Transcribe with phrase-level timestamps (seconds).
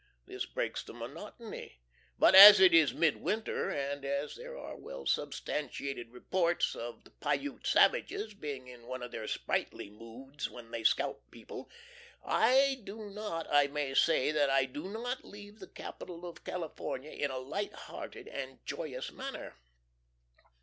[0.25, 1.79] This breaks the monotony;
[2.17, 7.67] but as it is midwinter and as there are well substantiated reports of the Piute
[7.67, 11.69] savages being in one of their sprightly moods when they scalp people,
[12.25, 17.11] I do not I may say that I do not leave the Capital of California
[17.11, 19.53] in a light hearted and joyous manner.